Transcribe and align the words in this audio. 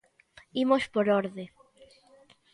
Imos 0.63 0.83
por 0.93 1.05
orde. 1.21 1.45